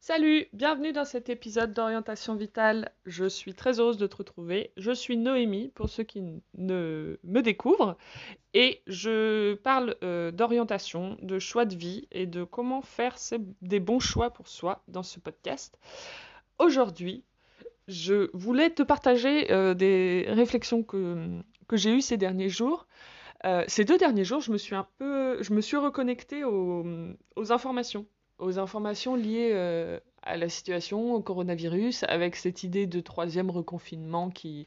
[0.00, 2.92] Salut, bienvenue dans cet épisode d'orientation vitale.
[3.04, 4.70] Je suis très heureuse de te retrouver.
[4.76, 6.22] Je suis Noémie pour ceux qui
[6.54, 7.98] ne me découvrent
[8.54, 13.16] et je parle euh, d'orientation, de choix de vie et de comment faire
[13.60, 15.78] des bons choix pour soi dans ce podcast.
[16.60, 17.24] Aujourd'hui,
[17.88, 21.42] je voulais te partager euh, des réflexions que,
[21.72, 22.86] j'ai eues ces derniers jours.
[23.44, 27.52] Euh, ces deux derniers jours, je me suis un peu, je me suis reconnectée aux
[27.52, 28.06] informations
[28.38, 34.30] aux informations liées euh, à la situation, au coronavirus, avec cette idée de troisième reconfinement
[34.30, 34.66] qui,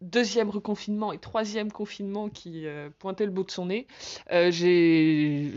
[0.00, 3.86] deuxième reconfinement et troisième confinement qui euh, pointait le bout de son nez.
[4.32, 5.52] Euh, j'ai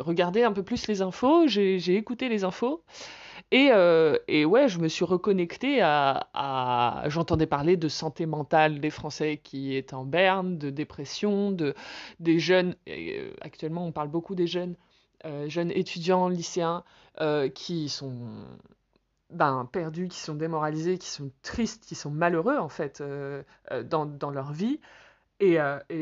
[0.00, 2.82] regardé un peu plus les infos, j'ai écouté les infos.
[3.52, 3.70] Et,
[4.26, 9.76] et, ouais, je me suis reconnectée à, j'entendais parler de santé mentale des Français qui
[9.76, 11.74] est en berne, de dépression, de
[12.18, 12.74] des jeunes.
[13.40, 14.95] actuellement, on parle beaucoup des jeunes euh,
[15.48, 16.84] jeunes étudiants, lycéens,
[17.20, 18.14] euh, qui sont
[19.30, 23.42] ben, perdus, qui sont démoralisés, qui sont tristes, qui sont malheureux en fait euh,
[23.84, 24.80] dans, leur vie.
[25.40, 25.58] Et,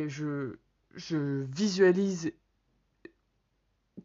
[0.09, 0.57] je,
[0.97, 2.33] visualise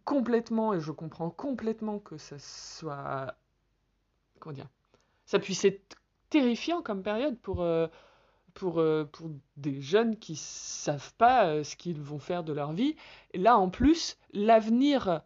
[0.05, 3.35] complètement et je comprends complètement que ça soit.
[4.39, 4.69] Comment dire
[5.25, 5.97] Ça puisse être
[6.29, 7.65] terrifiant comme période pour,
[8.53, 12.95] pour, pour des jeunes qui savent pas ce qu'ils vont faire de leur vie.
[13.33, 15.21] Et là, en plus, l'avenir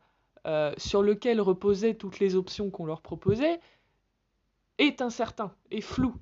[0.45, 3.61] euh, sur lequel reposaient toutes les options qu'on leur proposait
[4.77, 6.15] est incertain, est flou.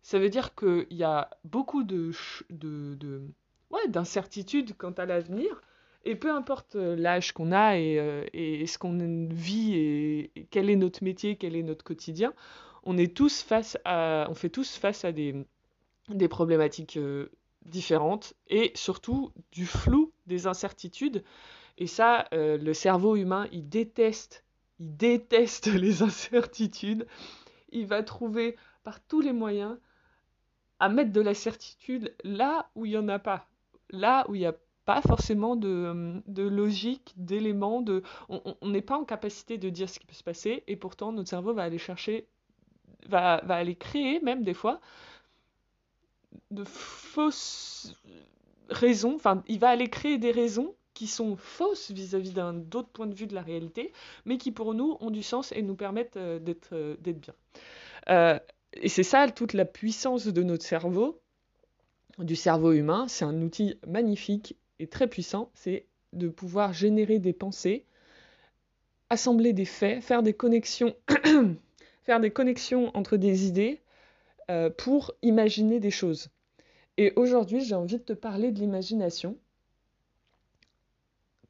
[0.00, 2.12] Ça veut dire qu'il y a beaucoup de,
[2.48, 3.22] de, de
[3.70, 5.60] ouais, d'incertitudes quant à l'avenir.
[6.06, 10.70] Et peu importe euh, l'âge qu'on a et, euh, et, ce qu'on vit et, quel
[10.70, 12.32] est notre métier, quel est notre quotidien,
[12.84, 15.44] on est tous face à, on fait tous face à des,
[16.08, 16.98] des problématiques
[17.64, 21.22] différentes et surtout du flou, des incertitudes
[21.78, 24.44] et ça, euh, le cerveau humain, il déteste,
[24.78, 27.06] il déteste les incertitudes.
[27.70, 29.76] Il va trouver par tous les moyens
[30.78, 33.46] à mettre de la certitude là où il n'y en a pas.
[33.90, 34.54] Là où il n'y a
[34.84, 38.02] pas forcément de, de logique, d'éléments, de...
[38.28, 41.28] on n'est pas en capacité de dire ce qui peut se passer, et pourtant notre
[41.28, 42.26] cerveau va aller chercher,
[43.06, 44.80] va, va aller créer même des fois
[46.50, 47.94] de fausses
[48.68, 53.06] raisons, enfin il va aller créer des raisons qui sont fausses vis-à-vis d'un autre point
[53.06, 53.92] de vue de la réalité,
[54.24, 56.38] mais qui pour nous ont du sens et nous permettent euh,
[56.72, 57.34] euh, d'être bien.
[58.08, 58.38] Euh,
[58.74, 61.20] et c'est ça toute la puissance de notre cerveau,
[62.18, 63.06] du cerveau humain.
[63.08, 65.50] C'est un outil magnifique et très puissant.
[65.54, 67.84] C'est de pouvoir générer des pensées,
[69.10, 70.94] assembler des faits, faire des connexions,
[72.04, 73.80] faire des connexions entre des idées
[74.76, 76.28] pour imaginer des choses.
[76.98, 79.38] Et aujourd'hui, j'ai envie de te parler de l'imagination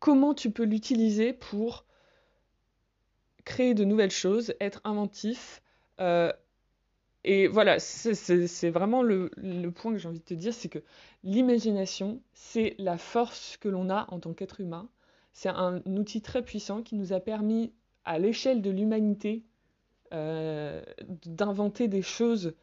[0.03, 1.87] comment tu peux l'utiliser pour
[3.45, 5.63] créer de nouvelles choses, être inventif.
[6.01, 6.33] Euh,
[7.23, 9.31] et voilà, c'est vraiment le,
[9.71, 10.83] point que j'ai envie de te dire, c'est que
[11.23, 14.89] l'imagination, c'est la force que l'on a en tant qu'être humain.
[15.33, 17.73] C'est un outil très puissant qui nous a permis,
[18.05, 19.45] à l'échelle de l'humanité,
[20.13, 20.83] euh,
[21.27, 22.55] d'inventer des choses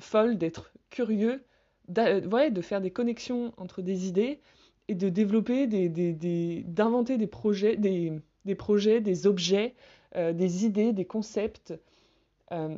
[0.00, 1.44] folles, d'être curieux,
[1.88, 4.40] de faire des connexions entre des idées
[4.88, 8.12] et de développer, des, d'inventer des projets, des,
[8.44, 9.74] des, des objets,
[10.16, 11.74] euh, des idées, des concepts
[12.52, 12.76] euh,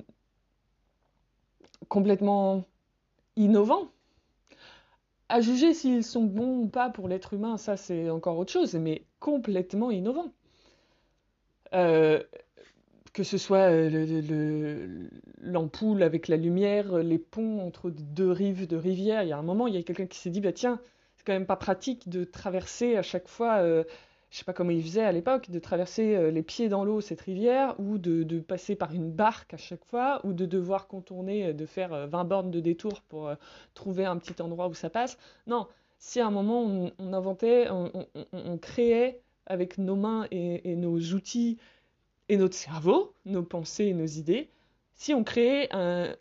[1.88, 2.64] complètement
[3.36, 3.88] innovants.
[5.28, 8.74] À juger s'ils sont bons ou pas pour l'être humain, ça c'est encore autre chose,
[8.74, 10.32] mais complètement innovants.
[11.72, 12.20] Euh,
[13.12, 13.70] que ce soit
[15.42, 19.22] l'ampoule avec la lumière, les ponts entre deux rives de rivière.
[19.22, 20.80] Il y a un moment, il y a quelqu'un qui s'est dit, bah tiens,
[21.20, 23.84] c'est quand même pas pratique de traverser à chaque fois, euh,
[24.30, 27.02] je sais pas comment ils faisaient à l'époque, de traverser euh, les pieds dans l'eau
[27.02, 30.86] cette rivière, ou de, de, passer par une barque à chaque fois, ou de devoir
[30.86, 33.30] contourner, euh, de faire 20 bornes de détour pour
[33.74, 35.18] trouver un petit endroit où ça passe.
[35.46, 35.66] Non,
[35.98, 37.92] si à un moment on, inventait, on,
[38.32, 41.58] on, créait avec nos mains et, et, nos outils
[42.30, 44.48] et notre cerveau, nos pensées et nos idées,
[44.94, 46.14] si on créait un,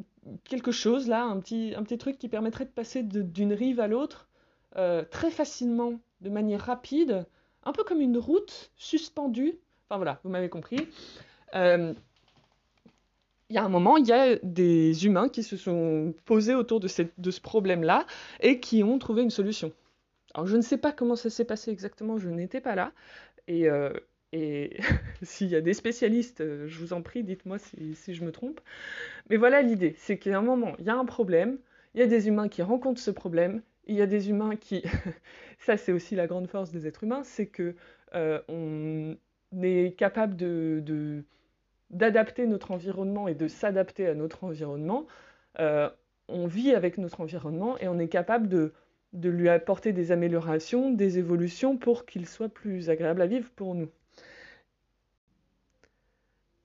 [0.43, 3.87] quelque chose là, un petit, un petit truc qui permettrait de passer d'une rive à
[3.87, 4.27] l'autre,
[4.75, 7.27] euh, très facilement, de manière rapide,
[7.63, 9.59] un peu comme une route suspendue.
[9.87, 10.87] Enfin voilà, vous m'avez compris.
[11.53, 11.93] Euh,
[13.51, 16.79] il y a un moment, il y a des humains qui se sont posés autour
[16.79, 18.07] de, ce problème-là
[18.39, 19.71] et qui ont trouvé une solution.
[20.33, 22.93] Alors je ne sais pas comment ça s'est passé exactement, je n'étais pas là.
[23.47, 23.91] Et, euh,
[24.33, 24.77] et
[25.23, 28.61] s'il y a des spécialistes, je vous en prie, dites-moi si, je me trompe.
[29.29, 31.57] Mais voilà l'idée, c'est a un moment, il y a un problème,
[31.93, 34.83] il y a des humains qui rencontrent ce problème, il y a des humains qui,
[35.59, 37.75] ça c'est aussi la grande force des êtres humains, c'est que
[38.15, 39.17] euh, on
[39.61, 41.23] est capable de,
[41.89, 45.07] d'adapter notre environnement et de s'adapter à notre environnement,
[45.59, 45.89] euh,
[46.27, 48.73] on vit avec notre environnement et on est capable de,
[49.13, 53.75] de lui apporter des améliorations, des évolutions pour qu'il soit plus agréable à vivre pour
[53.75, 53.89] nous.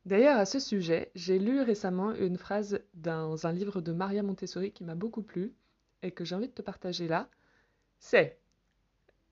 [0.04, 4.70] D'ailleurs, à ce sujet, j'ai lu récemment une phrase dans un livre de Maria Montessori
[4.70, 5.54] qui m'a beaucoup plu
[6.02, 7.28] et que j'ai envie de te partager là.
[7.98, 8.38] C'est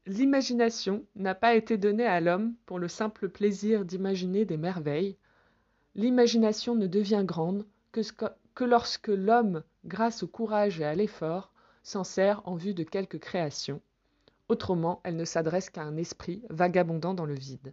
[0.07, 5.17] L'imagination n'a pas été donnée à l'homme pour le simple plaisir d'imaginer des merveilles.
[5.95, 8.01] L'imagination ne devient grande que,
[8.55, 11.52] que lorsque l'homme, grâce au courage et à l'effort,
[11.83, 13.81] s'en sert en vue de quelque création.
[14.49, 17.73] Autrement, elle ne s'adresse qu'à un esprit vagabondant dans le vide.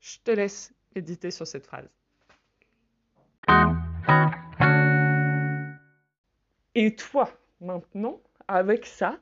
[0.00, 1.88] Je te laisse méditer sur cette phrase.
[6.74, 9.18] Et toi, maintenant, avec ça,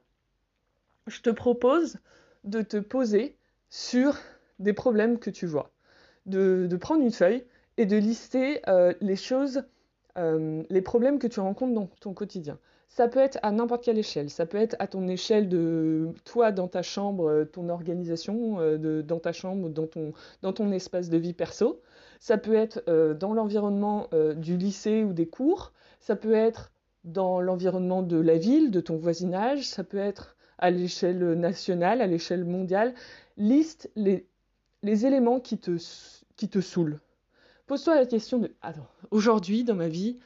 [1.07, 1.99] je te propose
[2.43, 3.37] de te poser
[3.71, 4.19] sur
[4.59, 5.71] des problèmes que tu vois,
[6.27, 7.45] de, prendre une feuille
[7.77, 9.63] et de lister euh, les choses,
[10.17, 12.59] euh, les problèmes que tu rencontres dans ton quotidien.
[12.95, 16.53] Ça peut être à n'importe quelle échelle, ça peut être à ton échelle de toi
[16.53, 20.13] dans ta chambre, euh, ton organisation, dans ta chambre, dans ton,
[20.43, 21.83] dans ton espace de vie perso.
[22.21, 22.85] Ça peut être
[23.19, 25.73] dans l'environnement du lycée ou des cours.
[25.99, 26.71] Ça peut être
[27.03, 29.67] dans l'environnement de la ville, de ton voisinage.
[29.67, 32.95] Ça peut être à l'échelle nationale, à l'échelle mondiale,
[33.37, 34.25] liste les,
[34.85, 35.77] éléments qui te,
[36.37, 37.01] qui te saoulent.
[37.67, 38.55] Pose-toi la question de,
[39.11, 40.19] aujourd'hui dans ma vie,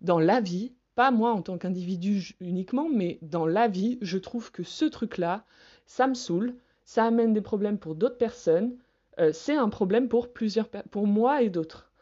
[0.00, 4.50] dans la vie, pas moi en tant qu'individu uniquement, mais dans la vie, je trouve
[4.50, 5.44] que ce truc-là,
[5.84, 8.76] ça me saoule, ça amène des problèmes pour d'autres personnes,
[9.20, 11.92] euh, c'est un problème pour plusieurs, pour moi et d'autres.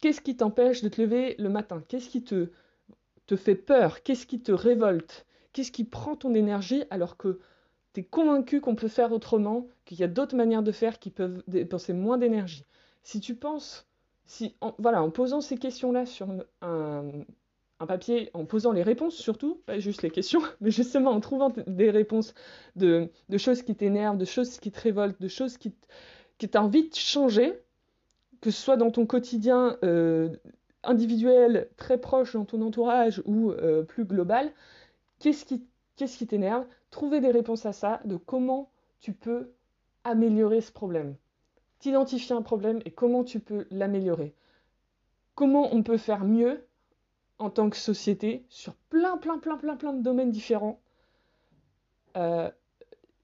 [0.00, 1.82] Qu'est-ce qui t'empêche de te lever le matin?
[1.86, 2.50] Qu'est-ce qui te,
[3.26, 4.02] te fait peur?
[4.02, 5.24] Qu'est-ce qui te révolte?
[5.52, 7.38] Qu'est-ce qui prend ton énergie alors que
[7.94, 11.10] tu es convaincu qu'on peut faire autrement, qu'il y a d'autres manières de faire qui
[11.10, 12.64] peuvent dépenser moins d'énergie?
[13.04, 13.86] Si tu penses,
[14.26, 16.28] si, voilà, en posant ces questions-là sur
[16.62, 17.04] un,
[17.86, 21.90] papier, en posant les réponses surtout, pas juste les questions, mais justement en trouvant des
[21.90, 22.34] réponses
[22.76, 25.74] de, choses qui t'énervent, de choses qui te révoltent, de choses qui,
[26.38, 27.54] qui envie de changer,
[28.40, 30.30] que ce soit dans ton quotidien euh,
[30.82, 34.52] individuel, très proche dans ton entourage ou euh, plus global,
[35.22, 35.64] Qu'est-ce qui
[35.94, 36.66] qu'est-ce qui t'énerve?
[36.90, 39.52] Trouver des réponses à ça, de comment tu peux
[40.02, 41.14] améliorer ce problème.
[41.78, 44.34] T'identifier un problème et comment tu peux l'améliorer.
[45.36, 46.66] Comment on peut faire mieux
[47.42, 50.80] en tant que société sur plein, plein, plein, plein, plein de domaines différents.
[52.16, 52.50] Euh,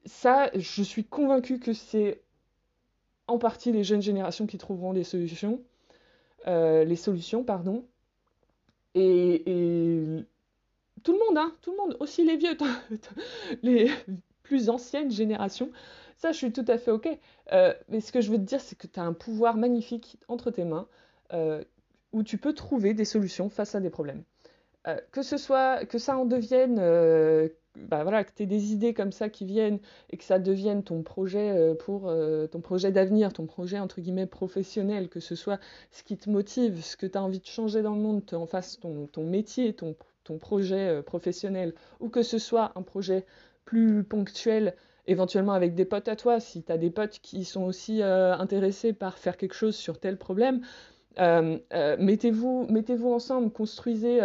[0.06, 2.23] ça, je suis convaincue que c'est
[3.26, 5.62] en partie les jeunes générations qui trouveront les solutions,
[6.47, 7.85] euh, les solutions, pardon.
[8.94, 10.25] et
[11.05, 12.56] tout le monde, hein, tout le monde, aussi les vieux,
[13.62, 13.91] les
[14.43, 15.71] plus anciennes générations.
[16.17, 17.09] Ça, je suis tout à fait OK.
[17.53, 20.19] Euh, mais ce que je veux te dire, c'est que tu as un pouvoir magnifique
[20.26, 20.88] entre tes mains
[22.12, 24.22] où tu peux trouver des solutions face à des problèmes.
[24.87, 26.76] Euh, que ce soit, que ça en devienne,
[27.76, 29.78] bah voilà, que tu aies des idées comme ça qui viennent
[30.10, 32.12] et que ça devienne ton projet pour
[32.50, 35.60] ton projet d'avenir, ton projet entre guillemets professionnel, que ce soit
[35.90, 38.46] ce qui te motive, ce que tu as envie de changer dans le monde, en
[38.46, 39.94] face ton, ton métier, ton
[40.28, 43.25] ton projet euh, professionnel ou que ce soit un projet
[43.64, 44.75] plus ponctuel,
[45.06, 48.34] éventuellement avec des potes à toi, si tu as des potes qui sont aussi euh,
[48.34, 54.20] intéressés par faire quelque chose sur tel problème, euh, mettez-vous mettez ensemble, construisez,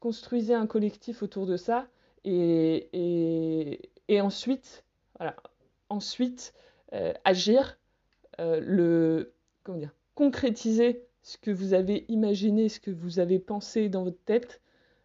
[0.00, 1.86] construisez un collectif autour de ça
[2.24, 2.88] et,
[4.20, 4.84] ensuite,
[5.18, 5.36] voilà,
[5.88, 6.54] ensuite
[7.24, 7.78] agir,
[8.38, 9.32] le,
[9.62, 14.22] comment dire, concrétiser ce que vous avez imaginé, ce que vous avez pensé dans votre
[14.24, 14.60] tête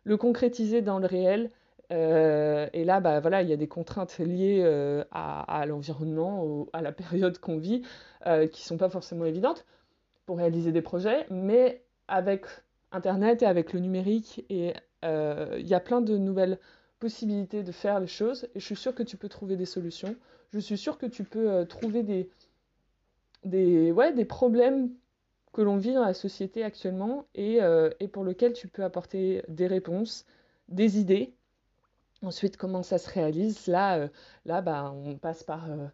[0.07, 1.51] le concrétiser dans le réel.
[1.91, 6.81] Euh, et là, bah, voilà, il y a des contraintes liées euh, à, l'environnement, à
[6.81, 7.83] la période qu'on vit,
[8.25, 9.65] euh, qui ne sont pas forcément évidentes
[10.27, 12.45] pour réaliser des projets, mais avec
[12.91, 16.59] Internet et avec le numérique, et il y a plein de nouvelles
[16.99, 20.15] possibilités de faire les choses, et je suis sûre que tu peux trouver des solutions.
[20.53, 22.29] Je suis sûre que tu peux trouver des,
[23.43, 24.91] des, ouais, des problèmes
[25.53, 29.65] que l'on vit dans la société actuellement euh, et, pour lequel tu peux apporter des
[29.65, 30.25] réponses,
[30.69, 31.33] des idées.
[32.21, 33.65] Ensuite, comment ça se réalise?
[33.65, 34.07] Là, euh,
[34.45, 35.87] là bah, on passe par euh,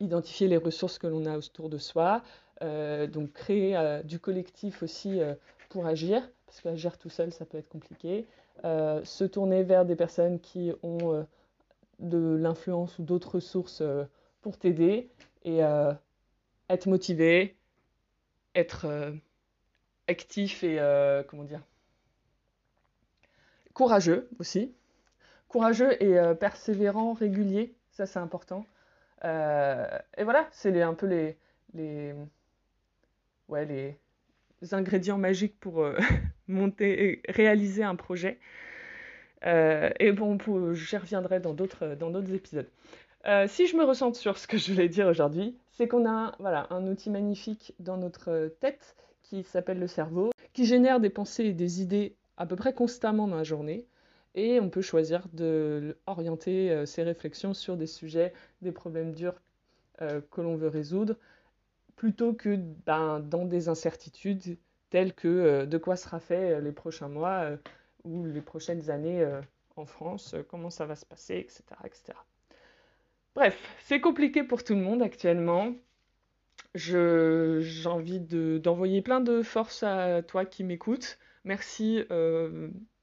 [0.00, 2.22] identifier les ressources que l'on a autour de soi,
[2.62, 5.20] donc créer du collectif aussi
[5.68, 8.26] pour agir, parce qu'agir tout seul, ça peut être compliqué.
[8.62, 11.26] se tourner vers des personnes qui ont
[11.98, 13.82] de l'influence ou d'autres ressources
[14.40, 15.10] pour t'aider
[15.44, 15.62] et
[16.68, 17.56] être motivé,
[18.54, 19.12] être euh,
[20.06, 21.62] actif et euh, comment dire
[23.72, 24.74] courageux aussi.
[25.46, 28.66] Courageux et euh, persévérant, régulier, ça c'est important.
[29.24, 31.06] Et voilà, c'est un peu
[31.74, 32.14] les,
[34.72, 35.84] ingrédients magiques pour
[36.48, 38.38] monter, réaliser un projet.
[39.44, 40.38] et bon,
[40.74, 42.68] j'y reviendrai dans d'autres, épisodes.
[43.46, 46.66] si je me ressens sur ce que je voulais dire aujourd'hui, c'est qu'on a voilà,
[46.70, 51.52] un outil magnifique dans notre tête qui s'appelle le cerveau, qui génère des pensées et
[51.52, 53.86] des idées à peu près constamment dans la journée.
[54.38, 59.34] Et on peut choisir d'orienter euh, ses réflexions sur des sujets, des problèmes durs
[60.00, 61.16] euh, que l'on veut résoudre,
[61.96, 62.54] plutôt que
[62.86, 64.56] ben, dans des incertitudes
[64.90, 67.48] telles que euh, de quoi sera fait les prochains mois
[68.04, 69.28] ou les prochaines années
[69.74, 71.64] en France, comment ça va se passer, etc.
[71.84, 72.16] etc.
[73.34, 75.74] Bref, c'est compliqué pour tout le monde actuellement.
[76.76, 81.18] J'ai envie d'envoyer plein de force à toi qui m'écoutes.
[81.42, 82.04] Merci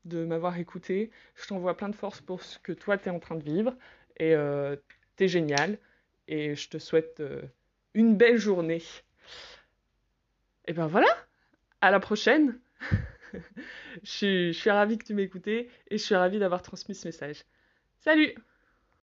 [0.05, 1.11] de m'avoir écouté.
[1.35, 3.75] Je t'envoie plein de force pour ce que toi tu es en train de vivre.
[4.17, 4.75] Et euh,
[5.15, 5.77] t'es génial.
[6.27, 7.41] Et je te souhaite euh,
[7.93, 8.81] une belle journée.
[10.67, 11.07] Et ben voilà,
[11.81, 12.59] à la prochaine.
[13.33, 13.39] je,
[14.03, 17.43] suis, je suis ravie que tu m'écoutes et je suis ravie d'avoir transmis ce message.
[17.99, 18.35] Salut